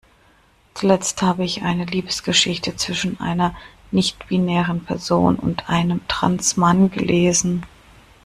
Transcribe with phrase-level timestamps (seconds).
[0.73, 3.53] Zuletzt habe ich eine Liebesgeschichte zwischen einer
[3.91, 7.67] nichtbinären Person und einem Trans-Mann gelesen.